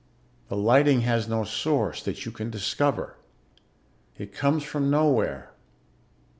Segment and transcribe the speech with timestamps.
[0.47, 3.17] The lighting has no source that you can discover.
[4.17, 5.51] It comes from nowhere.